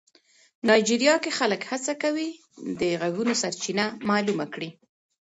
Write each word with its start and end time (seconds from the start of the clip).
نایجیریا 0.67 1.15
کې 1.23 1.31
خلک 1.39 1.61
هڅه 1.71 1.93
کوي 2.03 2.29
د 2.79 2.81
غږونو 3.01 3.33
سرچینه 3.41 3.85
معلومه 4.09 4.45
کړي. 4.53 4.69